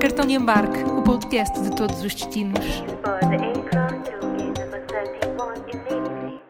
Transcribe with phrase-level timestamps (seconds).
[0.00, 2.64] Cartão de embarque, o podcast de todos os destinos.
[3.04, 6.40] For the aircraft to gate number 31 immediately.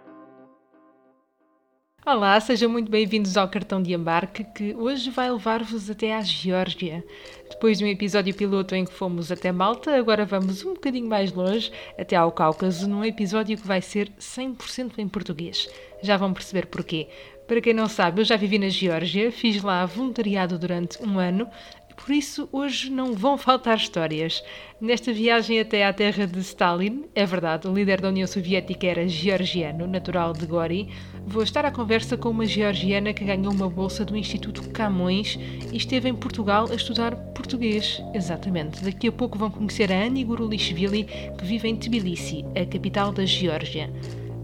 [2.06, 7.04] Olá, sejam muito bem-vindos ao Cartão de Embarque, que hoje vai levar-vos até à Geórgia.
[7.50, 11.32] Depois de um episódio piloto em que fomos até Malta, agora vamos um bocadinho mais
[11.32, 15.68] longe, até ao Cáucaso, num episódio que vai ser 100% em português.
[16.00, 17.08] Já vão perceber porquê.
[17.46, 21.48] Para quem não sabe, eu já vivi na Geórgia, fiz lá voluntariado durante um ano,
[21.96, 24.44] por isso, hoje não vão faltar histórias.
[24.80, 29.08] Nesta viagem até à terra de Stalin, é verdade, o líder da União Soviética era
[29.08, 30.90] georgiano, natural de Gori,
[31.26, 35.38] vou estar à conversa com uma georgiana que ganhou uma bolsa do Instituto Camões
[35.72, 38.02] e esteve em Portugal a estudar português.
[38.12, 38.84] Exatamente.
[38.84, 41.04] Daqui a pouco vão conhecer a Annie Gurulishvili,
[41.38, 43.90] que vive em Tbilisi, a capital da Geórgia.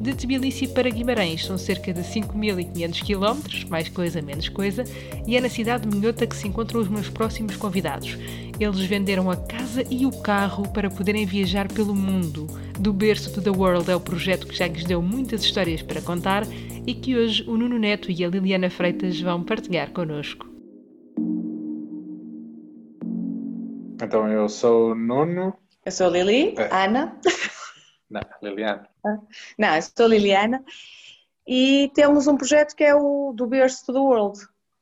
[0.03, 4.83] De Tbilisi para Guimarães são cerca de 5.500 km, mais coisa menos coisa,
[5.29, 8.19] e é na cidade de Minhota que se encontram os meus próximos convidados.
[8.59, 12.49] Eles venderam a casa e o carro para poderem viajar pelo mundo.
[12.81, 16.03] Do berço to the world é o projeto que já lhes deu muitas histórias para
[16.03, 16.43] contar
[16.85, 20.49] e que hoje o Nuno Neto e a Liliana Freitas vão partilhar connosco.
[24.03, 25.55] Então, eu sou o Nuno.
[25.87, 26.69] Eu sou a Lili, É.
[26.75, 27.21] Ana.
[28.11, 28.92] Não, Liliana.
[29.59, 30.65] Não, a Liliana.
[31.47, 34.39] E temos um projeto que é o do Berço to the World.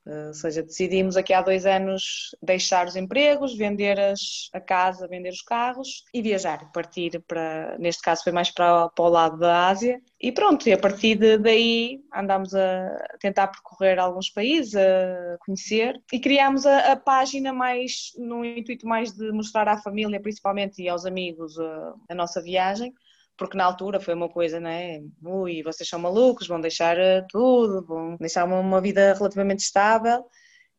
[0.07, 5.07] Eh, Ou seja, decidimos aqui há dois anos deixar os empregos, vender as- a casa,
[5.09, 9.39] vender os carros e viajar, partir para, neste caso foi mais para, para o lado
[9.39, 10.01] da Ásia.
[10.21, 16.01] E pronto, e a partir de- daí andámos a tentar percorrer alguns países, a conhecer
[16.13, 20.89] e criámos a, a página mais, no intuito mais de mostrar à família, principalmente, e
[20.89, 22.93] aos amigos a- a nossa viagem
[23.41, 25.01] porque na altura foi uma coisa, não é?
[25.25, 30.27] Ui, vocês são malucos, vão deixar eh, tudo, vão deixar uma, uma vida relativamente estável.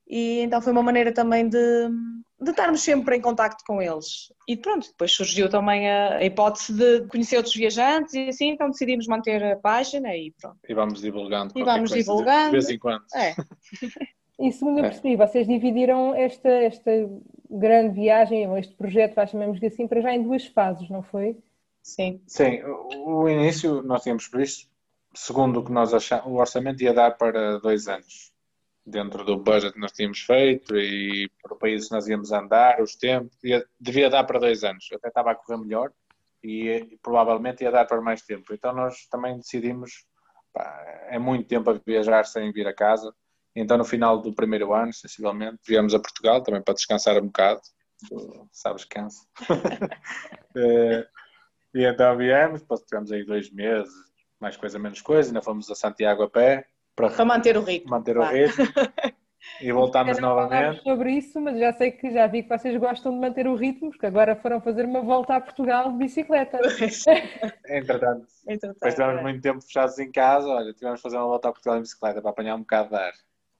[0.07, 1.57] E então foi uma maneira também de,
[2.39, 4.31] de estarmos sempre em contacto com eles.
[4.47, 8.69] E pronto, depois surgiu também a, a hipótese de conhecer outros viajantes e assim, então
[8.69, 10.59] decidimos manter a página e pronto.
[10.69, 11.57] E vamos divulgando.
[11.57, 12.45] E vamos divulgando.
[12.45, 13.03] De vez em quando.
[13.15, 13.33] É,
[14.39, 14.89] E segundo eu É.
[14.89, 16.91] percebi, vocês dividiram esta, esta
[17.49, 21.37] grande viagem, ou este projeto, vá, chamemos-lhe assim, para já em duas fases, não foi?
[21.81, 22.21] Sim.
[22.27, 24.69] Sim, o início nós tínhamos previsto,
[25.15, 28.31] segundo o que nós achamos, o orçamento ia dar para dois anos.
[28.85, 32.81] Dentro do budget que nós tínhamos feito e para o país que nós íamos andar,
[32.81, 34.87] os tempos, ia- devia dar para dois anos.
[34.93, 35.91] Até estava a correr melhor
[36.43, 38.51] e, provavelmente ia dar para mais tempo.
[38.53, 40.05] Então nós também decidimos,
[40.51, 43.13] pá, é muito tempo a viajar sem vir a casa.
[43.55, 47.61] Então no final do primeiro ano, sensivelmente, viemos a Portugal também para descansar um bocado.
[48.09, 49.23] Tu sabes, cansa.
[50.55, 51.07] Eh,
[51.73, 53.93] e então viemos, depois tivemos aí dois meses,
[54.39, 56.65] mais coisa, menos coisa, ainda fomos a Santiago a pé
[56.95, 57.89] para Para manter o ritmo.
[57.89, 58.65] manter o ritmo
[59.61, 60.83] e voltámos novamente.
[60.83, 63.89] sobre isso, mas já sei que já vi que vocês gostam de manter o ritmo,
[63.91, 66.59] porque agora foram fazer uma volta a Portugal de bicicleta.
[67.67, 69.21] Entretanto, Entretanto, depois tivemos é.
[69.23, 72.21] muito tempo fechados em casa, olha, tivemos de fazer uma volta a Portugal em bicicleta
[72.21, 73.13] para apanhar um bocado de ar.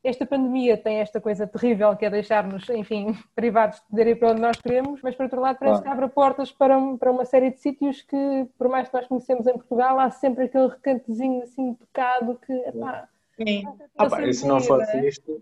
[0.04, 4.32] Esta pandemia tem esta coisa terrível que é deixar-nos, enfim, privados de poder ir para
[4.32, 5.98] onde nós queremos, mas por outro lado parece Claro.
[5.98, 9.08] que abre portas para, um- para uma série de sítios que, por mais que nós
[9.08, 13.08] conhecemos em Portugal, há sempre aquele recantezinho assim de pecado que, epá,
[13.38, 13.64] Sim.
[13.98, 15.42] Ah, pá, e se não fosse isto,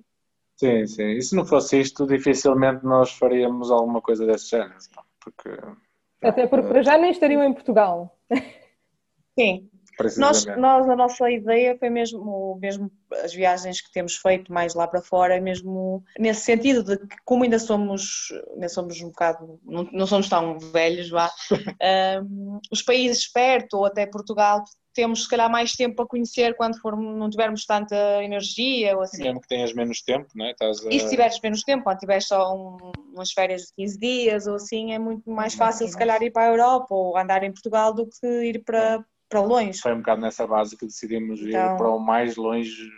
[0.55, 4.75] sim, sim, e se não fosse isto, dificilmente nós faríamos alguma coisa desse género,
[5.21, 5.49] porque
[6.21, 8.17] Até porque para já nem estariam em Portugal.
[9.37, 9.69] Sim,
[10.17, 12.91] Nós, nós, a nossa ideia foi mesmo, mesmo
[13.23, 17.15] as viagens que temos feito mais lá para fora, é mesmo nesse sentido de que,
[17.25, 21.29] como ainda somos, ainda somos um bocado, não, não somos tão velhos, vá,
[22.23, 26.77] hum, os países perto, ou até Portugal, temos se calhar mais tempo para conhecer quando
[26.97, 29.23] não tivermos tanta energia ou assim.
[29.23, 30.51] Mesmo que tenhas menos tempo, não é?
[30.51, 30.89] Estás a...
[30.89, 34.55] E se tiveres menos tempo, quando tiveres só um- umas férias de 15 dias ou
[34.55, 37.93] assim, é muito mais fácil se calhar ir para a Europa ou andar em Portugal
[37.93, 39.79] do que ir para, para longe.
[39.79, 42.89] foi um bocado nessa base que decidimos ir Então- para o mais longe,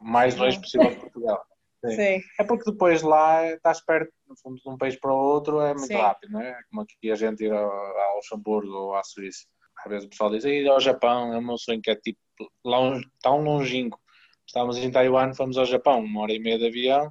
[0.00, 1.44] mais longe possível de Portugal.
[1.84, 1.96] Sim.
[1.96, 2.20] Sim.
[2.38, 5.72] É porque depois lá estás perto, no fundo, de um país para o outro, é
[5.72, 5.94] muito Sim.
[5.94, 6.58] rápido, não é?
[6.68, 9.46] Como aqui a gente ir ao, ao Luxemburgo ou à Suíça.
[9.82, 12.18] Às vezes o pessoal diz, ir ao Japão é meu sonho, que é tipo
[12.64, 13.98] longe, tão longínquo.
[14.46, 17.10] Estávamos em Taiwan, fomos ao Japão, uma hora e meia de avião,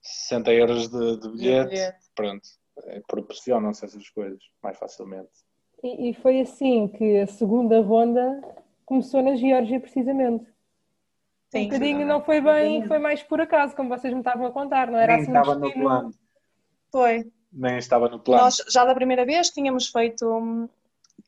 [0.00, 1.98] 60 euros de, de bilhete, bilhete.
[2.14, 2.48] pronto.
[2.84, 5.30] É, Proporcionam-se essas coisas mais facilmente.
[5.84, 8.42] E, e foi assim que a segunda ronda
[8.86, 10.46] começou na Geórgia, precisamente.
[11.50, 11.60] Sim.
[11.60, 14.90] um bocadinho não foi bem, foi mais por acaso, como vocês me estavam a contar,
[14.90, 16.10] não era Nem assim estava no plano.
[16.90, 17.30] Foi.
[17.52, 18.42] Nem estava no plano.
[18.42, 20.68] Nós já da primeira vez tínhamos feito, hum,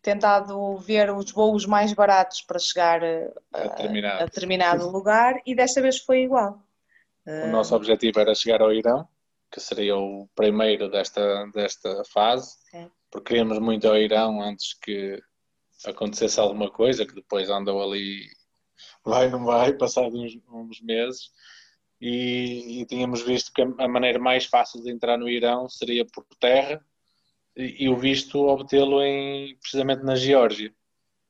[0.03, 4.25] tentado ver os voos mais baratos para chegar a, A a determinado.
[4.25, 6.61] determinado lugar e desta vez foi igual.
[7.27, 9.07] O nosso objetivo era chegar ao Irão,
[9.51, 12.87] que seria o primeiro desta, desta fase, É.
[13.17, 15.19] porque queríamos muito ao Irão antes que
[15.87, 18.29] acontecesse alguma coisa, que depois andou ali,
[19.03, 21.31] vai, não vai, passado uns, uns meses,
[21.99, 26.27] e, e tínhamos visto que a, maneira mais fácil de entrar no Irão seria por
[26.39, 26.85] terra,
[27.57, 30.75] e, o visto obtê-lo em, precisamente na Geórgia.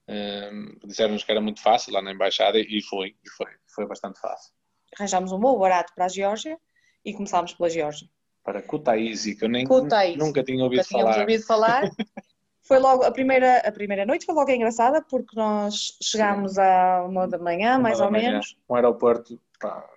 [0.09, 4.19] Hum, Disseram-nos que era muito fácil lá na embaixada e foi, e foi, foi bastante
[4.19, 4.53] fácil.
[4.99, 6.59] Arranjámos um voo barato para a Geórgia
[7.05, 8.09] e começámos pela Geórgia.
[8.46, 10.16] Para Kutaisi, que eu nem Kutaisi.
[10.16, 11.20] nunca tinha ouvido Nunca tínhamos falar.
[11.22, 11.82] ouvido falar.
[12.62, 17.28] Foi logo a primeira, a primeira noite foi logo engraçada porque nós chegámos à uma
[17.28, 18.31] da manhã, Uma mais da ou manhã.
[18.31, 18.56] menos.
[18.69, 19.40] Um aeroporto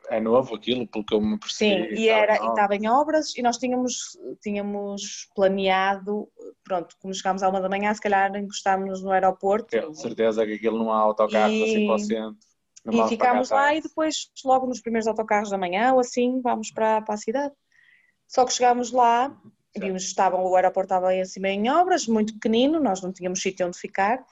[0.07, 1.99] é novo aquilo, pelo que eu me Sim, percebi.
[1.99, 2.49] e, era, e novo.
[2.51, 6.29] estava em obras e nós tínhamos, tínhamos planeado,
[6.63, 10.53] pronto, como chegámos à uma da manhã, se calhar encostámos no aeroporto Tenho certeza que
[10.53, 12.37] aquilo não há autocarros E- assim para o centro.
[12.91, 17.01] e ficámos lá e depois, logo nos primeiros autocarros da manhã ou assim, vamos para,
[17.01, 17.53] para a cidade.
[18.29, 19.35] Só que chegámos lá,
[19.75, 23.41] vimos que estavam, o aeroporto estava aí acima em obras, muito pequenino, nós não tínhamos
[23.41, 24.23] sítio onde ficar.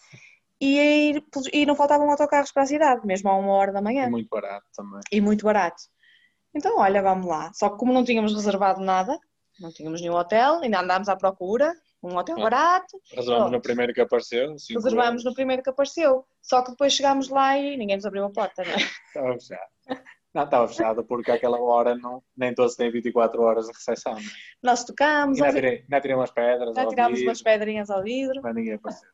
[0.62, 1.22] E,
[1.52, 4.30] e não faltavam autocarros para a cidade, mesmo a uma hora da manhã E muito
[4.30, 5.02] barato também.
[5.12, 5.82] e muito barato.
[6.56, 7.52] Então, olha, vamos lá.
[7.54, 9.20] Só que como não tínhamos reservado nada,
[9.60, 11.74] não tínhamos nenhum hotel, ainda andámos à procura,
[12.04, 12.42] um hotel Ah.
[12.44, 13.52] barato, Reservamos Pronto.
[13.54, 14.56] no primeiro que apareceu.
[14.76, 16.24] reservámos no primeiro que apareceu.
[16.42, 18.78] Só que depois chegámos lá e ninguém nos abriu a porta, não é?
[18.78, 19.70] Estava fechado.
[20.38, 24.14] Não, estava fechado porque àquela hora não, nem todos têm 24 horas de recepção.
[24.14, 24.22] né?
[24.62, 26.76] Nós tocámos, E ainda tirei, ainda tirei umas pedras.
[26.76, 28.40] já ao tirámos umas pedrinhas ao vidro.
[28.44, 29.10] Mas ninguém apareceu.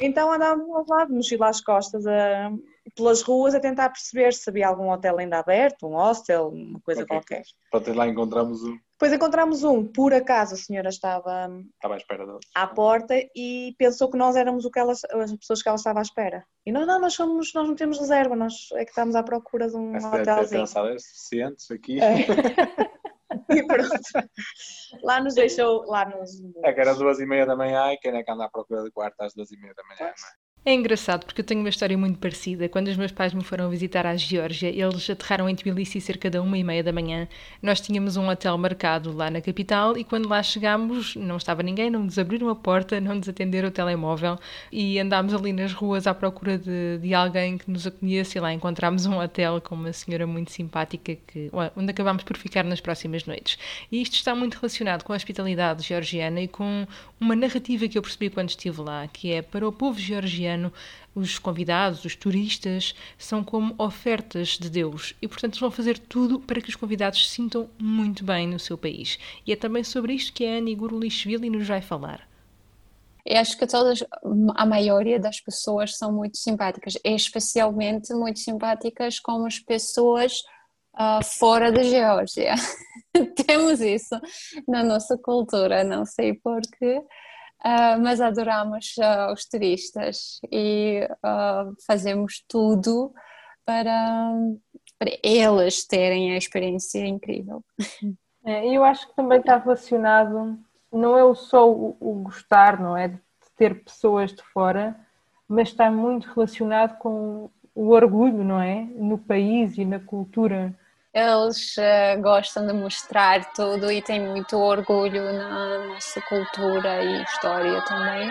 [0.00, 2.50] Então andávamos lá de mochila às costas a-
[2.94, 7.06] pelas ruas a tentar perceber se havia algum hotel ainda aberto, um hostel, uma coisa
[7.06, 7.44] Qualquer qualquer.
[7.70, 8.78] Portanto, lá encontramos um.
[8.92, 13.74] Depois encontramos um, por acaso a senhora estava Estava à espera de à porta e
[13.78, 16.44] pensou que nós éramos o que ela, as pessoas que ela estava à espera.
[16.66, 19.68] E nós, não, nós, somos, nós não temos reserva, nós é que estamos à procura
[19.68, 20.60] de um Essa hotelzinho.
[20.62, 22.00] pensado, é suficiente aqui.
[22.00, 22.26] É.
[23.50, 23.90] E pronto.
[25.02, 26.30] Lá nos deixou, lá nos...
[26.64, 28.82] É que era duas e meia da manhã e quem é que anda à procura
[28.82, 30.47] de quarto às duas e meia da manhã, não é?
[30.64, 32.68] É engraçado porque eu tenho uma história muito parecida.
[32.68, 36.42] Quando os meus pais me foram visitar à Geórgia, eles aterraram em Tbilisi cerca da
[36.42, 37.26] uma e meia da manhã.
[37.62, 41.88] Nós tínhamos um hotel marcado lá na capital e quando lá chegámos não estava ninguém,
[41.88, 44.36] não nos abriram a porta, não nos atenderam o telemóvel
[44.70, 48.52] e andámos ali nas ruas à procura de, de alguém que nos acolhesse e lá
[48.52, 53.24] encontramos um hotel com uma senhora muito simpática que, onde acabámos por ficar nas próximas
[53.24, 53.58] noites.
[53.90, 56.86] E isto está muito relacionado com a hospitalidade georgiana e com
[57.18, 60.47] uma narrativa que eu percebi quando estive lá, que é para o povo georgiano
[61.14, 66.60] os convidados, os turistas, são como ofertas de Deus e, portanto, vão fazer tudo para
[66.60, 69.18] que os convidados se sintam muito bem no seu país.
[69.46, 72.28] E é também sobre isto que a Annie Gurulishvili nos vai falar.
[73.26, 74.02] Eu acho que todas,
[74.54, 80.42] a maioria das pessoas são muito simpáticas, especialmente muito simpáticas com as pessoas
[80.94, 82.54] uh, fora da Geórgia.
[83.46, 84.18] Temos isso
[84.66, 87.02] na nossa cultura, não sei porquê.
[87.64, 93.12] Uh, mas adoramos uh, os turistas e uh, fazemos tudo
[93.64, 94.30] para,
[94.96, 97.64] para eles terem a experiência incrível.
[98.44, 100.58] É, eu acho que também está relacionado,
[100.92, 103.08] não é só o, o gostar, não é?
[103.08, 103.18] De
[103.56, 104.96] ter pessoas de fora,
[105.46, 108.84] mas está muito relacionado com o orgulho, não é?
[108.94, 110.74] No país e na cultura.
[111.14, 117.80] Eles uh, gostam de mostrar tudo e têm muito orgulho na nossa cultura e história
[117.86, 118.30] também.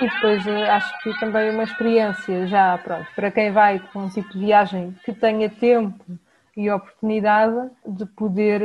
[0.00, 4.30] E depois acho que também uma experiência já, pronto, para quem vai com um tipo
[4.30, 6.18] de viagem que tenha tempo
[6.56, 8.62] e oportunidade de poder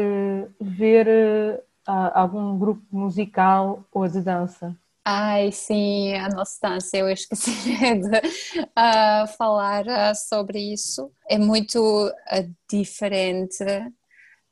[0.61, 4.75] ver algum grupo musical ou de dança.
[5.07, 11.11] Ai, sim, a nossa dança, eu esqueci de uh, falar uh, sobre isso.
[11.29, 13.63] É muito uh, diferente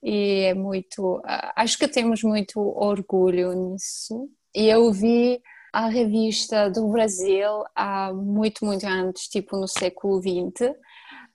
[0.03, 1.21] e é muito.
[1.55, 4.29] acho que temos muito orgulho nisso.
[4.53, 5.41] E eu vi
[5.73, 10.69] a revista do Brasil há muito, muito antes, tipo no século XX.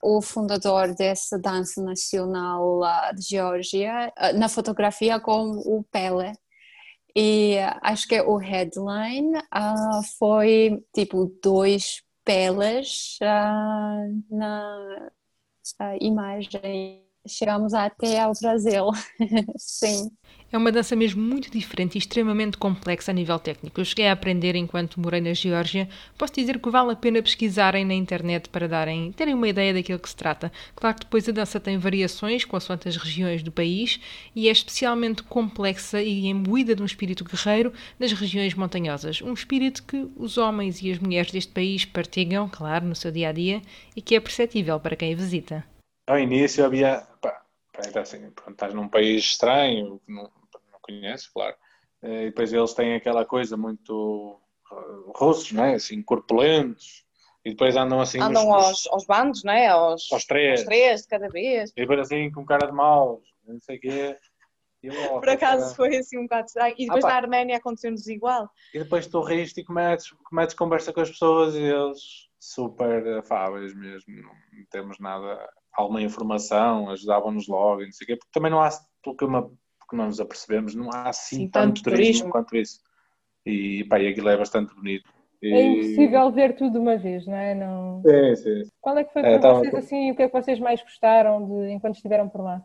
[0.02, 2.81] O fundador dessa dança nacional
[3.17, 6.35] de Geórgia, na fotografia com o Pelé.
[7.17, 15.11] E acho que o headline uh, foi tipo dois pelas uh, na
[15.81, 17.08] uh, imagem.
[17.28, 18.87] Chegamos até ao Brasil.
[19.58, 20.11] Sim.
[20.50, 23.78] É uma dança mesmo muito diferente e extremamente complexa a nível técnico.
[23.78, 25.87] Eu cheguei a aprender enquanto morei na Geórgia.
[26.16, 29.99] Posso dizer que vale a pena pesquisarem na internet para darem, terem uma ideia daquilo
[29.99, 30.50] que se trata.
[30.75, 34.00] Claro que depois a dança tem variações consoante as regiões do país
[34.35, 39.20] e é especialmente complexa e imbuída de um espírito guerreiro nas regiões montanhosas.
[39.20, 43.28] Um espírito que os homens e as mulheres deste país partilham, claro, no seu dia
[43.28, 43.61] a dia
[43.94, 45.77] e que é perceptível para quem a visita.
[46.09, 47.07] Ao início havia.
[47.21, 47.43] Pá,
[47.87, 51.55] então assim, pronto, estás num país estranho, não, não conheces, claro.
[52.03, 54.41] Eh, E depois eles têm aquela coisa muito
[54.73, 55.75] eh, russos, é?
[55.75, 57.05] Assim, corpulentos.
[57.45, 58.21] E depois andam assim.
[58.21, 59.69] Andam nos- aos, aos bandos, não é?
[59.69, 60.61] Aos, Aos três.
[60.61, 61.71] aos três de cada vez.
[61.71, 64.17] E depois assim, com cara de maus, não sei o quê.
[64.83, 65.75] Eu, oh, Por acaso cara.
[65.75, 66.75] foi assim um bocado estranho.
[66.79, 68.49] E depois Ah, na Arménia aconteceu-nos igual.
[68.73, 73.75] E depois tu riste e cometes, cometes conversa com as pessoas e eles super afáveis
[73.75, 78.50] mesmo, não temos nada, alguma informação, ajudavam-nos logo e não sei o quê, porque também
[78.50, 78.68] não há,
[79.02, 82.30] pelo que, uma, porque não nos apercebemos, não há assim Sim, tanto, tanto turismo, turismo.
[82.30, 82.80] quanto isso.
[83.47, 85.08] E pá, e aquilo é bastante bonito.
[85.40, 85.52] E...
[85.54, 87.54] É impossível ver tudo de uma vez, não é?
[87.54, 88.02] Não...
[88.02, 88.70] Sim, sim.
[88.80, 90.82] Qual é que foi É, para tava vocês assim, o que é que vocês mais
[90.82, 92.61] gostaram de enquanto estiveram por lá?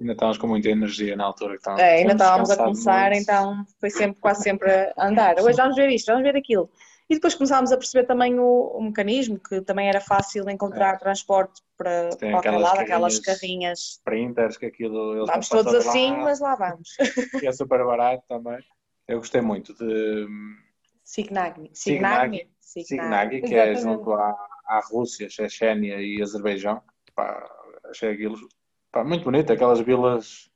[0.00, 1.54] Ainda estávamos com muita energia na altura.
[1.54, 3.22] Que estávamos, É, ainda estávamos a começar, muito.
[3.22, 5.40] então foi sempre, quase sempre a andar.
[5.40, 6.70] Hoje vamos ver isto, vamos ver aquilo.
[7.08, 11.62] E depois começámos a perceber também o, o mecanismo, que também era fácil encontrar transporte
[11.76, 13.78] para Tem qualquer aquelas lado, aquelas carrinhas-.
[13.92, 16.96] Sprinters, que aquilo eles Vamos todos assim, lá, mas lá vamos.
[17.42, 18.58] e é super barato também.
[19.06, 20.26] Eu gostei muito de
[21.08, 21.70] Signagni.
[21.72, 22.50] Signagni.
[22.60, 23.40] Signagni.
[23.40, 24.28] Que é junto à,
[24.66, 26.82] à Rússia, Chechênia e Azerbaijão.
[27.14, 27.48] Pá,
[27.86, 28.36] achei aquilo
[28.92, 30.50] pá, muito bonito, aquelas vilas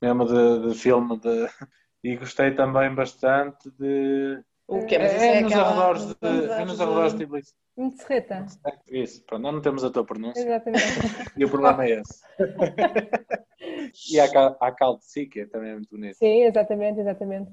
[0.00, 1.18] mesmo de, de filme.
[1.18, 1.46] De...
[2.04, 4.40] E gostei também bastante de.
[4.68, 4.98] O quê?
[4.98, 6.50] Mas isso é, é nos aquela- arredores de.
[6.52, 7.52] É nos arredores de Tbilisi.
[7.76, 8.46] Muito serreta.
[8.90, 10.82] Isso, pronto, nós não temos a tua pronúncia Exatamente.
[11.36, 12.22] e o problema é esse.
[14.12, 16.16] e a, Cal- a Calcique também é muito bonito.
[16.16, 17.50] Sim, exatamente, exatamente.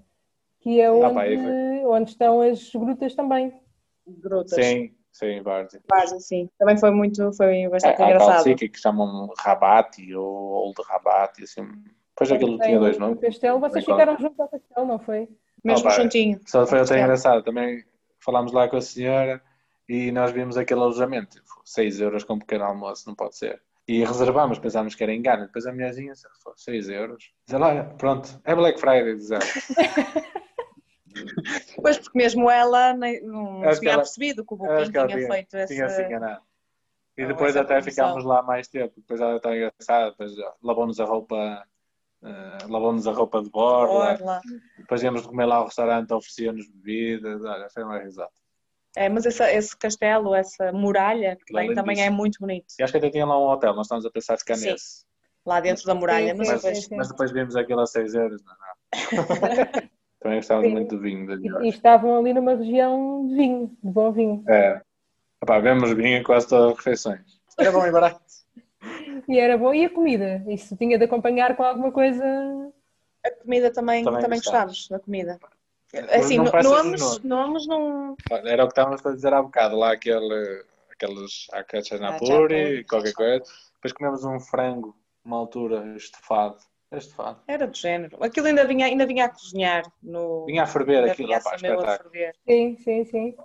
[0.62, 3.54] Que é Ah, onde, pá, aí onde estão as grutas também.
[4.08, 4.66] Grutas.
[4.66, 5.82] Sim, sim, Várzea.
[5.90, 6.50] Várzea, sim.
[6.58, 8.34] Também foi muito, foi bastante Há engraçado.
[8.36, 11.68] Calcique que chamam Rabati ou Old Rabati, assim.
[12.10, 13.20] Depois aquilo tinha dois o nomes.
[13.20, 15.28] castelo, vocês ficaram juntos ao castelo, não foi?
[15.64, 16.40] Mesmo pá, juntinho.
[16.46, 17.44] Só foi até engraçado.
[17.44, 17.84] Também
[18.20, 19.42] falámos lá com a senhora
[19.88, 21.42] e nós vimos aquele alojamento.
[21.66, 23.62] 6 euros com um pequeno almoço, não pode ser.
[23.88, 25.46] E reservámos, pensámos que era engano.
[25.46, 26.14] Depois a mulherzinha,
[26.56, 27.32] 6 euros.
[27.46, 29.42] Diz ela, olha, pronto, é Black Friday, diz ela.
[31.82, 35.58] Pois, porque mesmo ela não Acho tinha ela- percebido que o Booking tinha, tinha, feito
[35.58, 35.76] esse...
[35.76, 36.42] tinha se enganado.
[37.16, 37.92] E depois essa até promoção.
[37.92, 38.94] ficámos lá mais tempo.
[38.98, 40.10] Depois ela está engraçada.
[40.12, 40.32] Depois
[40.64, 41.64] lavou-nos a roupa...
[42.24, 44.14] eh, lavou-nos a roupa de borla.
[44.14, 44.42] Orla.
[44.78, 47.44] Depois íamos comer lá ao restaurante, oferecia-nos bebidas.
[47.44, 48.30] Olha, foi uma risada.
[48.96, 52.08] É, mas essa- esse castelo, essa muralha que tem, também disso.
[52.08, 52.66] é muito bonito.
[52.80, 53.74] E acho que até tinha lá um hotel.
[53.76, 54.72] Nós estávamos a pensar ficar Sim.
[54.72, 55.04] nesse.
[55.46, 56.86] Lá dentro da muralha, Sim, mas sim, depois...
[56.86, 56.96] sim.
[56.96, 58.42] Mas depois vimos aquilo a 6 euros.
[58.44, 58.74] Não, não.
[60.22, 64.10] Também gostávamos muito do vinho E, e estavam ali numa região de vinho, de bom
[64.14, 64.42] vinho.
[64.48, 64.82] É.
[65.44, 67.42] Epá, vemos vinho em quase todas as refeições.
[67.60, 68.22] Era bom e barato.
[69.28, 69.74] E era bom.
[69.74, 70.44] E a comida?
[70.48, 72.24] Isso tinha de acompanhar com alguma coisa.
[73.26, 74.42] A comida também, Também também,
[74.90, 75.40] da comida.
[76.10, 77.24] Assim, Não nomes, nomes.
[77.24, 78.16] nomes não...
[78.46, 79.78] Era o que estávamos a dizer há bocado.
[79.78, 83.44] Lá aquele, aqueles Akachanapuri, Hachanapuri, qualquer coisa.
[83.76, 86.58] Depois comemos um frango, uma altura, estofado.
[86.94, 87.40] É Estofado.
[87.48, 88.24] Era do género.
[88.24, 89.84] Aquilo ainda vinha, ainda vinha a cozinhar.
[90.02, 90.46] No...
[90.46, 92.36] Vinha a ferver ainda aquilo, vinha assim meio a ferver.
[92.48, 93.36] Sim, sim, sim.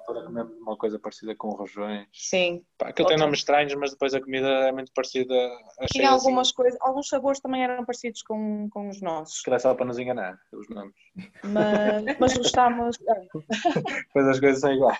[0.61, 2.07] Uma coisa parecida com rojões.
[2.13, 2.63] Sim.
[2.77, 3.27] Pá, aquilo tem Ótimo.
[3.27, 5.35] nomes estranhos, mas depois a comida é muito parecida.
[5.79, 9.41] Achei Tinha assim, algumas coisas, alguns sabores também eram parecidos com, com os nossos.
[9.41, 10.95] que era só para nos enganar, os nomes.
[11.43, 12.99] Mas, mas gostámos.
[14.09, 14.99] Depois as coisas são iguais.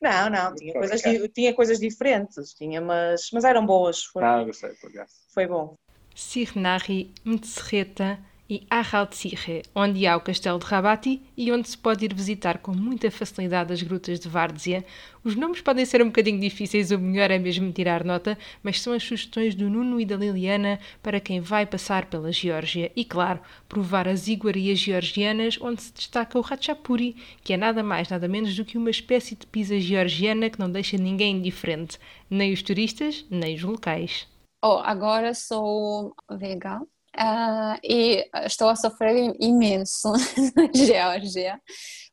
[0.00, 4.04] Não, não, tinha coisas, tinha coisas diferentes, tinha, mas, mas eram boas.
[4.04, 4.70] Foi, Não, gostei,
[5.32, 5.76] foi bom.
[6.14, 8.18] Sirnari, Mtserreta
[8.48, 12.72] e Arraltsirre, onde há o castelo de Rabati e onde se pode ir visitar com
[12.72, 14.84] muita facilidade as grutas de Várzea.
[15.24, 18.92] Os nomes podem ser um bocadinho difíceis, o melhor é mesmo tirar nota, mas são
[18.92, 22.92] as sugestões do Nuno e da Liliana para quem vai passar pela Geórgia.
[22.94, 28.08] E claro, provar as iguarias georgianas, onde se destaca o Ratchapuri, que é nada mais
[28.10, 32.52] nada menos do que uma espécie de pizza georgiana que não deixa ninguém indiferente, nem
[32.52, 34.32] os turistas, nem os locais.
[34.66, 40.10] Oh, agora sou vegan ah, e estou a sofrer imenso
[40.56, 41.60] na Geórgia,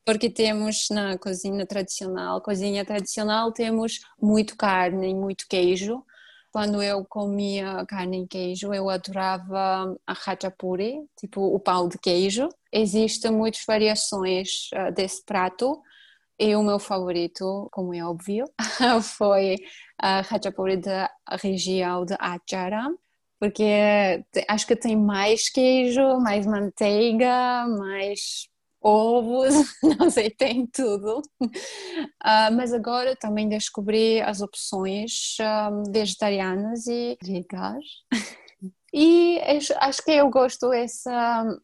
[0.06, 6.04] porque temos na cozinha tradicional, cozinha tradicional temos muito carne e muito queijo.
[6.52, 12.50] Quando eu comia carne e queijo, eu adorava a khachapuri, tipo o pão de queijo.
[12.70, 15.82] Existem muitas variações ah, desse prato.
[16.44, 18.46] E o meu favorito, como é óbvio,
[19.16, 19.58] foi
[19.96, 21.08] a khachapuri da
[21.40, 22.90] região de Achara.
[23.40, 23.64] porque
[24.50, 28.48] acho que tem mais queijo, mais manteiga, mais
[28.82, 29.54] ovos,
[30.00, 31.22] não sei, tem tudo.
[31.40, 37.86] Uh, mas agora também descobri as opções um, vegetarianas e veganas.
[38.94, 39.40] E
[39.80, 41.10] acho que eu gosto esse,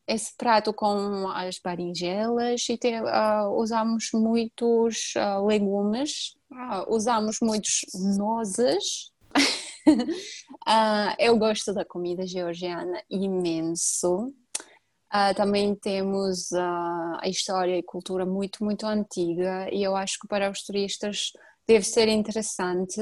[0.08, 7.82] esse prato com as berinjelas e te, uh, usamos muitos uh, legumes, uh, usamos muitos
[8.18, 9.12] nozes.
[11.20, 14.34] eu gosto da comida georgiana imenso.
[15.36, 20.64] também temos a história e cultura muito, muito antiga e eu acho que para os
[20.64, 21.32] turistas
[21.68, 23.02] deve ser interessante.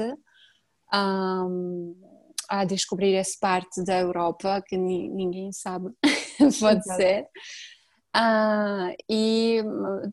[0.92, 2.15] Um,
[2.48, 5.90] a descobrir essa parte da Europa que ninguém sabe,
[6.60, 6.96] pode Exato.
[6.96, 7.28] ser.
[8.16, 9.62] Uh, e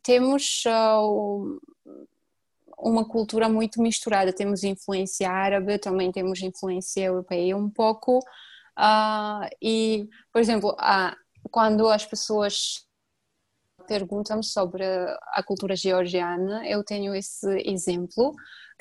[0.02, 1.60] temos uh,
[2.78, 4.34] uma cultura muito misturada.
[4.34, 8.20] Temos influência árabe, também temos influência europeia um pouco.
[8.78, 10.76] Uh, e, por exemplo,
[11.50, 12.86] quando as pessoas
[13.88, 14.84] perguntam sobre
[15.34, 18.34] a cultura georgiana, eu tenho esse exemplo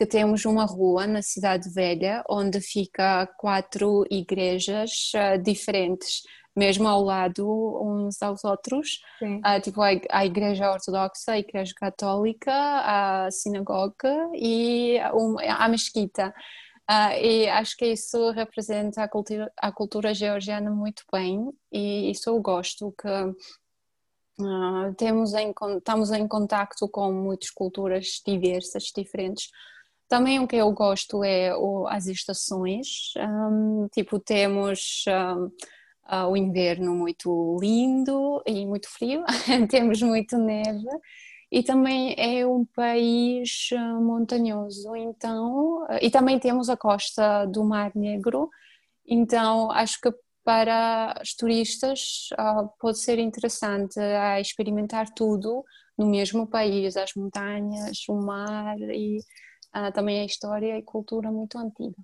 [0.02, 6.23] que temos uma rua na Cidade Velha onde fica quatro igrejas uh, diferentes,
[6.56, 7.47] mesmo ao lado
[7.80, 14.99] uns aos outros, uh, tipo a, a, Igreja Ortodoxa, a Igreja Católica, a Sinagoga e
[15.14, 16.35] um, a Mesquita.
[16.90, 22.28] Uh, e acho que isso representa a cultura, a cultura georgiana muito bem e isso
[22.28, 29.49] eu gosto que uh, temos em, estamos em contato com muitas culturas diversas, diferentes
[30.12, 35.45] também o que eu gosto é o, as estações, um, tipo temos um,
[36.14, 39.25] uh, o inverno muito lindo e muito frio,
[39.71, 40.87] temos muito neve
[41.50, 47.64] e também é um país uh, montanhoso, então uh, e também temos a costa do
[47.64, 48.50] Mar Negro,
[49.07, 50.12] então acho que
[50.45, 53.99] para os turistas uh, pode ser interessante
[54.38, 55.64] experimentar tudo
[55.97, 59.19] no mesmo país, as montanhas, o mar e
[59.76, 61.96] uh, também a história e cultura muito antiga.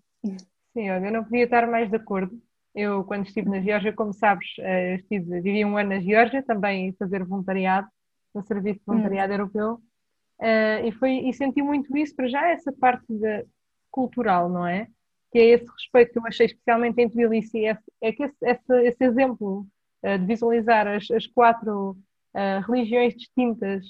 [0.72, 2.40] Sim, olha, eu não podia estar mais de acordo.
[2.75, 6.92] Eu, quando estive na Geórgia, como sabes, eh, estive, vivi um ano na Geórgia, também
[6.92, 7.88] fazer voluntariado,
[8.35, 9.37] no Serviço de Voluntariado hum.
[9.37, 13.46] Europeu, uh, e, foi, e senti muito isso, para já, essa parte de,
[13.90, 14.87] cultural, não é?
[15.33, 18.83] Que é esse respeito que eu achei especialmente em Tbilisi, é, é que esse, esse,
[18.87, 19.66] esse exemplo
[20.04, 23.87] uh, de visualizar as, as quatro uh, religiões distintas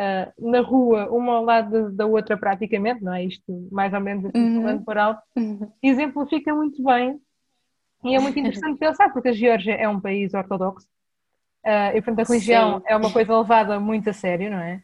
[0.00, 3.24] uh, na rua, uma ao lado da outra praticamente, não é?
[3.24, 4.62] Isto mais ou menos assim, uhum.
[4.62, 5.70] falando por alto, uhum.
[5.82, 7.20] exemplifica muito bem
[8.04, 10.86] e é muito interessante pensar, porque a Geórgia é um país ortodoxo
[11.66, 12.84] uh, e, portanto, a religião Sim.
[12.86, 14.82] é uma coisa levada muito a sério, não é?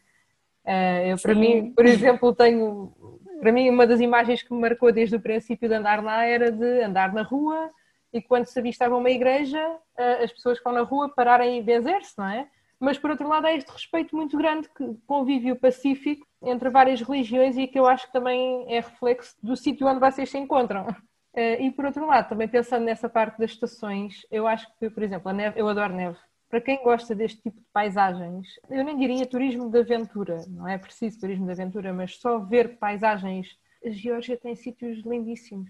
[0.65, 1.39] Uh, eu, para Sim.
[1.39, 2.93] mim, por exemplo, tenho,
[3.39, 6.51] para mim, uma das imagens que me marcou desde o princípio de andar lá era
[6.51, 7.71] de andar na rua
[8.13, 11.63] e quando se avistava uma igreja, uh, as pessoas que vão na rua pararem e
[11.63, 12.47] benzer-se, não é?
[12.79, 17.57] Mas por outro lado há este respeito muito grande que convívio pacífico entre várias religiões
[17.57, 20.87] e que eu acho que também é reflexo do sítio onde vocês se encontram.
[21.33, 25.03] Eh, e por outro lado, também pensando nessa parte das estações, eu acho que, por
[25.03, 26.17] exemplo, a neve, eu adoro neve.
[26.49, 30.79] Para quem gosta deste tipo de paisagens, eu nem diria turismo de aventura, não é
[30.79, 33.55] preciso turismo de aventura, mas só ver paisagens.
[33.85, 35.69] A Geórgia tem sítios lindíssimos.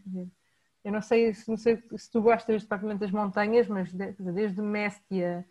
[0.86, 5.46] Eu não sei, não sei se tu gostas propriamente das montanhas, mas desde Mestia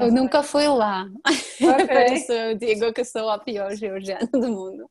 [0.00, 1.06] eu nunca fui lá.
[1.24, 1.86] Okay.
[1.86, 4.90] Por isso eu digo que sou a pior georgiana do mundo.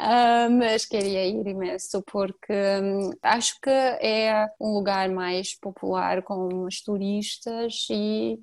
[0.00, 6.64] Uh, mas queria ir imenso porque um, acho que é um lugar mais popular com
[6.64, 8.38] os turistas e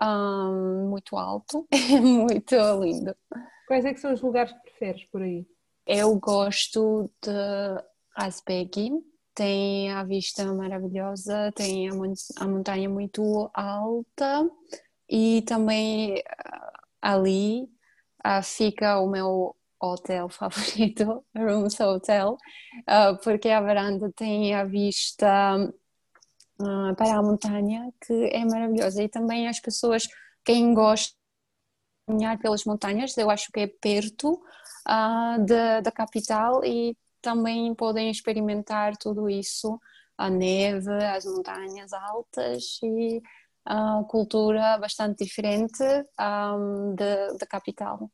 [0.00, 1.66] um, muito alto,
[2.02, 3.14] muito lindo.
[3.66, 5.46] Quais é que são os lugares que preferes por aí?
[5.86, 7.30] Eu gosto de
[8.16, 8.90] Azbegi,
[9.34, 11.92] tem a vista maravilhosa, tem a,
[12.40, 14.48] a montanha muito alta
[15.08, 17.64] e também ah, ali
[18.26, 22.36] uh, fica o meu hotel favorito, Rooms Hotel,
[22.80, 25.56] uh, porque a varanda tem a vista
[26.60, 29.02] uh, para a montanha, que é maravilhosa.
[29.02, 30.06] E também as pessoas,
[30.44, 31.18] quem gosta de
[32.06, 34.40] caminhar pelas montanhas, eu acho que é perto
[35.44, 39.78] de, da capital e também podem experimentar tudo isso,
[40.16, 43.22] a neve, as montanhas altas e
[43.68, 45.82] uh, cultura bastante diferente
[46.20, 48.10] um, da capital.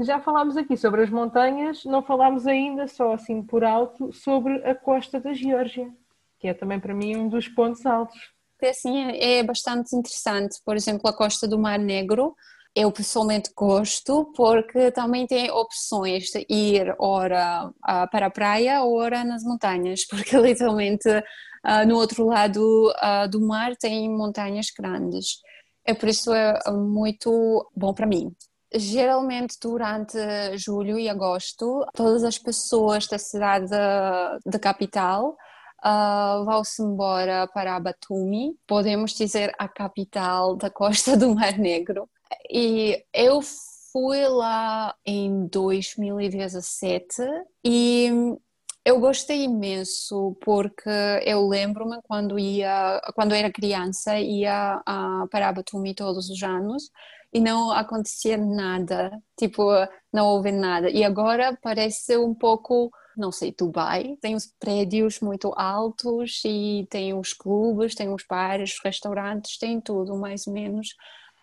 [0.00, 4.74] Já falámos aqui sobre as montanhas, não falámos ainda, só assim por alto, sobre a
[4.74, 5.92] costa da Geórgia,
[6.38, 8.16] que é também para mim um dos pontos altos.
[8.62, 12.34] É, assim, é bastante interessante, por exemplo, a costa do Mar Negro,
[12.78, 17.72] eu pessoalmente gosto porque também tem opções de ir ora
[18.12, 21.08] para a praia, ora nas montanhas, porque literalmente
[21.64, 25.40] ah, no outro lado ah, do mar tem montanhas grandes.
[25.84, 28.32] É por isso é muito bom para mim.
[28.72, 30.16] Geralmente durante
[30.56, 35.36] julho e agosto, todas as pessoas da cidade da capital
[35.84, 42.08] uh, vão-se embora para Batumi, podemos dizer a capital da costa do Mar Negro.
[42.50, 43.40] E eu
[43.92, 47.22] fui lá em 2017
[47.64, 48.10] e
[48.84, 50.88] eu gostei imenso porque
[51.24, 54.82] eu lembro-me quando ia, quando era criança, ia
[55.30, 56.90] para Batumi todos os anos
[57.32, 59.62] e não acontecia nada, tipo,
[60.12, 60.90] não houve nada.
[60.90, 67.12] E agora parece um pouco, não sei, Dubai, tem os prédios muito altos e tem
[67.12, 70.88] os clubes, tem os bares, restaurantes, tem tudo, mais ou menos.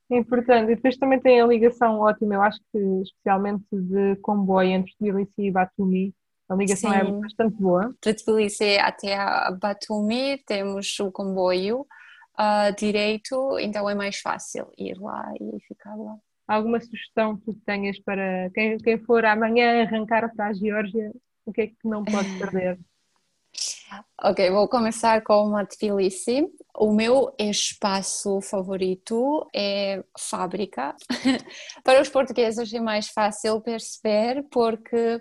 [0.10, 0.72] Importante.
[0.72, 5.32] E depois também tem a ligação ótima, eu acho que especialmente de comboio entre Tbilisi
[5.40, 6.14] e Batumi,
[6.48, 7.08] a ligação é Sim.
[7.08, 7.96] é bastante boa.
[8.04, 14.98] De Tbilisi até a Batumi temos o comboio uh, direito, então é mais fácil ir
[15.00, 16.16] lá e ficar lá.
[16.48, 21.12] Alguma sugestão que tenhas para quem, quem for amanhã arrancar para a Geórgia,
[21.44, 22.80] o que é que não pode perder?
[24.24, 26.48] Ok, vou começar com uma Tbilisi.
[26.76, 30.96] O meu espaço favorito é fábrica.
[31.84, 35.20] Para os portugueses é mais fácil perceber porque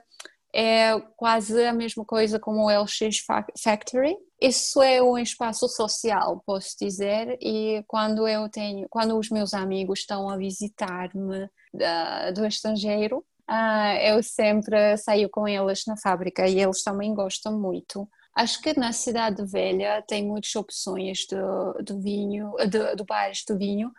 [0.54, 3.24] é quase a mesma coisa como o LX
[3.60, 4.16] Factory.
[4.40, 10.00] Isso é um espaço social, posso dizer, e quando eu tenho, quando os meus amigos
[10.00, 11.48] estão a visitar-me
[12.34, 18.08] do estrangeiro, uh, eu sempre saio com eles na fábrica e eles também gostam muito.
[18.34, 23.56] Acho que na cidade velha tem muitas opções do, do vinho, do, do bares do
[23.56, 23.92] vinho.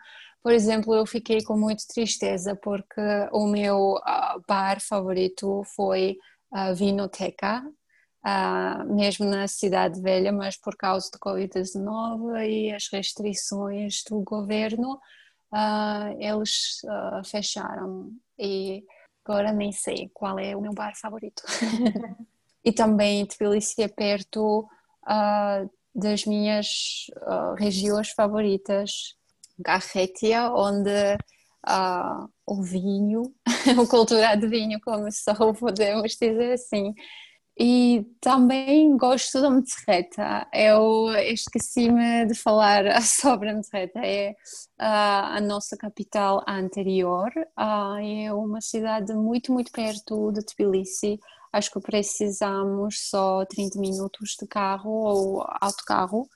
[0.44, 6.18] Por exemplo, eu fiquei com muita tristeza porque o meu uh, bar favorito foi
[6.52, 7.64] a Vinoteca,
[8.26, 15.00] uh, mesmo na cidade velha, mas por causa do Covid-19 e as restrições do governo,
[15.54, 16.82] uh, eles
[17.26, 18.84] fecharam e
[19.26, 21.42] agora nem sei qual é o meu bar favorito.
[22.66, 24.68] e também Tbilisi é perto
[25.94, 27.06] das minhas
[27.58, 29.16] regiões favoritas,
[29.58, 31.16] Garretia, onde
[31.68, 33.24] uh, o vinho,
[33.82, 34.80] o cultura de vinho,
[35.12, 36.94] só podemos dizer assim.
[37.58, 40.46] E também gosto da Meterreta.
[40.54, 44.00] Eu esqueci-me de falar sobre a Meterreta.
[44.04, 47.32] É uh, a nossa capital anterior.
[47.58, 51.18] Uh, é uma cidade muito, muito perto de Tbilisi.
[51.56, 56.28] Acho que precisamos só 30 minutos de carro ou autocarro.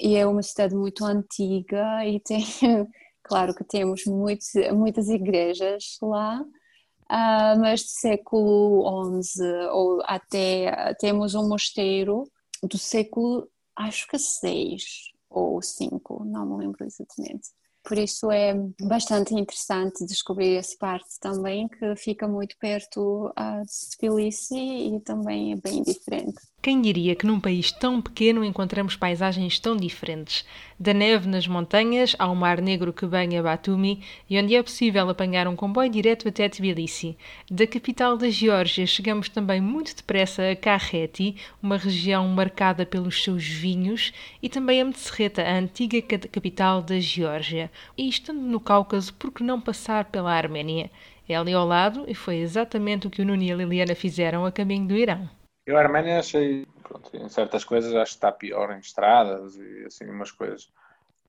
[0.00, 2.44] E é uma cidade muito antiga e tem
[3.26, 11.34] Claro que temos muitos, muitas igrejas lá, uh, mas do século XI ou até temos
[11.34, 12.30] um mosteiro
[12.62, 17.48] do século, acho que 6 ou 5, não me lembro exatamente.
[17.86, 23.32] Por isso é bastante interessante descobrir essa parte também, que fica muito perto
[23.64, 24.56] de Tbilisi
[24.96, 26.45] e também é bem diferente.
[26.66, 30.44] Quem diria que num país tão pequeno encontramos paisagens tão diferentes?
[30.76, 35.46] Da neve nas montanhas ao mar negro que banha Batumi e onde é possível apanhar
[35.46, 37.16] um comboio direto até Tbilisi.
[37.48, 43.46] Da capital da Geórgia chegamos também muito depressa a Karreti, uma região marcada pelos seus
[43.46, 47.70] vinhos, e também a Metserreta, a antiga capital da Geórgia.
[47.96, 50.90] E estando no Cáucaso, por que não passar pela Arménia?
[51.28, 54.44] É ali ao lado e foi exatamente o que o Nuno e a Liliana fizeram
[54.44, 55.35] a caminho do Irão.
[55.66, 59.84] Eu a Arménia achei, pronto, em certas coisas acho que está pior em estradas e
[59.84, 60.72] assim umas coisas.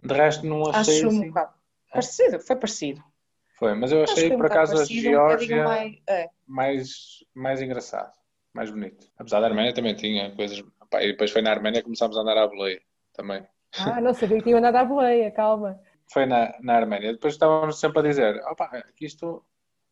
[0.02, 1.26] De resto não achei acho assim...
[1.26, 1.54] um bocado
[1.92, 3.04] parecido, foi parecido.
[3.58, 6.30] Foi, mas eu achei por um acaso a Geórgia um mais, é.
[6.46, 8.14] mais, mais engraçado,
[8.54, 9.08] mais bonito.
[9.18, 10.64] Apesar da Arménia também tinha coisas.
[10.92, 12.80] Pá, e depois foi na Arménia que começámos a andar à boleia
[13.14, 13.44] também.
[13.80, 15.80] Ah, não sabia que tinha andado à boleia, calma.
[16.14, 17.14] Foi na, na Arménia.
[17.14, 19.44] Depois estávamos sempre a dizer: opa, aqui isto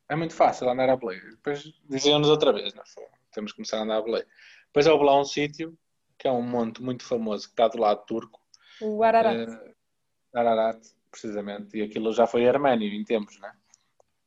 [0.08, 1.22] é muito fácil andar à boleia.
[1.32, 3.05] Depois diziam-nos outra vez: não foi?
[3.36, 4.28] Temos que começar a andar a boleia.
[4.68, 5.78] Depois houve lá um sítio,
[6.18, 8.40] que é um monte muito famoso, que está do lado turco.
[8.82, 9.50] O Ararat.
[9.50, 10.80] Uh, Ararat,
[11.12, 11.78] precisamente.
[11.78, 13.52] E aquilo já foi arménio em tempos, né?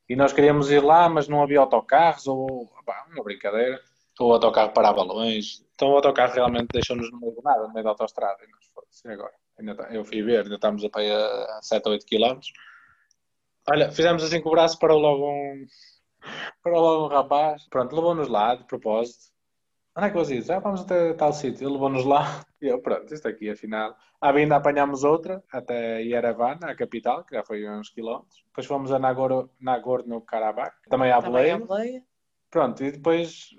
[0.08, 3.80] E nós queríamos ir lá, mas não havia autocarros, ou pá, uma brincadeira.
[4.18, 5.64] Ou o autocarro parava longe.
[5.74, 8.38] Então o autocarro realmente deixou-nos no meio do nada, no meio da autostrada.
[8.42, 9.34] E nós foda-se, agora?
[9.58, 12.40] Ainda tá, eu fui ver, ainda estamos a, a 7 ou 8 km.
[13.70, 15.66] Olha, fizemos assim com o braço, parou logo um,
[16.62, 19.32] para logo um rapaz, pronto, levou-nos lá de propósito.
[19.96, 20.56] Onde é que vocês dizem?
[20.56, 21.66] Ah, vamos até tal sítio.
[21.66, 23.96] Ele levou-nos lá e eu, pronto, isto aqui afinal.
[24.20, 28.42] À vinda apanhámos outra até Yerevan, a capital, que já foi uns quilómetros.
[28.46, 31.60] Depois fomos a Nagorno, Nagorno Karabakh, também à boleia.
[32.50, 33.50] Pronto, e depois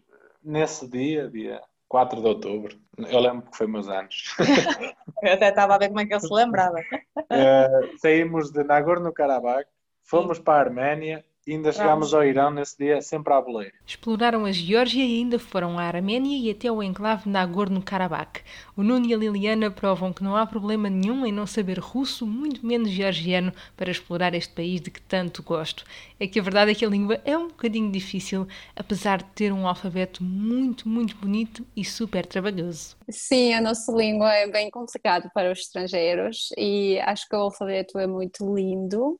[0.44, 4.36] nesse dia, dia 4 de outubro, eu lembro que foi meus anos.
[5.22, 6.80] Eu até estava a ver como é que ele se lembrava.
[6.80, 9.68] Uh, saímos de Nagorno-Karabakh,
[10.02, 13.74] fomos para a Arménia e ainda chegámos ao Irão nesse dia, sempre à boleira.
[13.84, 18.44] Exploraram a Geórgia e ainda foram à Arménia e até o enclave Nagorno-Karabakh.
[18.78, 22.28] O Nuno e a Liliana provam que não há problema nenhum em não saber russo,
[22.28, 25.86] muito menos georgiano, para explorar este país de que tanto gosto.
[26.20, 29.52] É que a verdade é que a língua é um bocadinho difícil, apesar de ter
[29.52, 32.96] um alfabeto muito, muito bonito e super trabalhoso.
[33.10, 37.98] Sim, a nossa língua é bem complicada para os estrangeiros e acho que o alfabeto
[37.98, 39.20] é muito lindo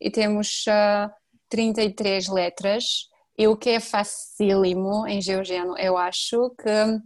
[0.00, 1.10] e temos uh,
[1.48, 7.00] 33 letras e o que é facílimo em georgiano, eu acho que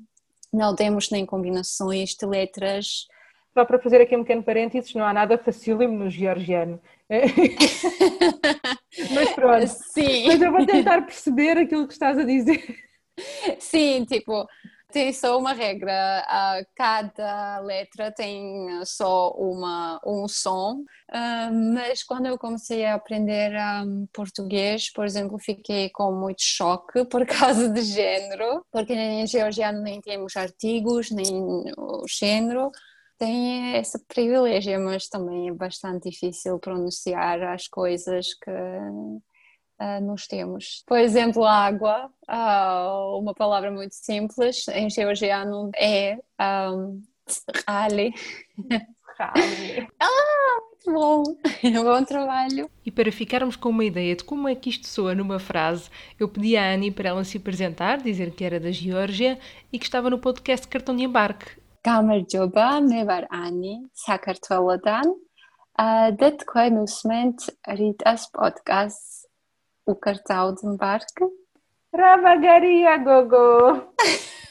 [0.52, 3.06] não temos nem combinações de letras.
[3.52, 6.80] Só para fazer aqui um pequeno parênteses, não há nada facílimo no georgiano.
[9.12, 9.66] Mas pronto.
[9.66, 10.28] Sim.
[10.28, 12.62] Mas eu vou tentar perceber aquilo que estás a dizer.
[13.58, 14.46] Sim, tipo,
[14.90, 16.24] tem só uma regra,
[16.76, 20.84] cada letra tem só uma, um som,
[21.74, 23.52] mas quando eu comecei a aprender
[24.12, 30.00] português, por exemplo, fiquei com muito choque por causa de género, porque em georgiano nem
[30.00, 32.70] temos artigos, nem o género,
[33.18, 38.50] tem esse privilégio, mas também é bastante difícil pronunciar as coisas que
[39.79, 40.83] uh, nós temos.
[40.85, 46.17] Por exemplo, água, uh, uma palavra muito simples, em georgiano é
[46.71, 47.01] um,
[47.67, 48.13] rale.
[49.19, 49.33] ah,
[50.85, 51.23] muito bom!
[51.83, 52.69] bom trabalho!
[52.85, 56.27] E para ficarmos com uma ideia de como é que isto soa numa frase, eu
[56.27, 59.39] pedi à Annie para ela se apresentar, dizer que era da Geórgia
[59.71, 61.65] e que estava no podcast Cartão de Embarque.
[61.85, 65.11] გამარჯობა, მე ვარ ანი, საქართველოდან.
[66.19, 67.39] და თქვენ უსმენთ
[67.79, 69.09] რიტას პოდკასტს
[69.86, 71.24] o cartão de embarque?
[71.94, 73.92] Ravagaria, Gogo!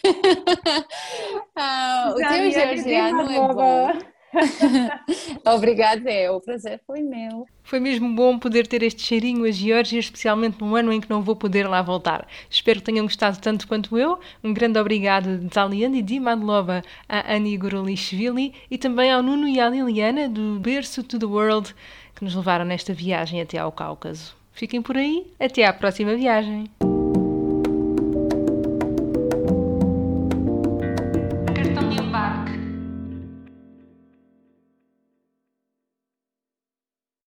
[1.55, 3.91] ah, o teu georgiano ah, é bom.
[5.45, 6.29] Obrigada, é.
[6.29, 7.47] O prazer foi meu.
[7.63, 11.21] Foi mesmo bom poder ter este cheirinho a Geórgia, especialmente num ano em que não
[11.21, 12.27] vou poder lá voltar.
[12.49, 14.19] Espero que tenham gostado tanto quanto eu.
[14.43, 19.69] Um grande obrigado de Zaliane Dimadlova, a Annie Gorolishvili e também ao Nuno e à
[19.69, 21.75] Liliana do Berço to the World
[22.15, 24.38] que nos levaram nesta viagem até ao Cáucaso.
[24.59, 26.65] Fiquem por aí, até à próxima viagem!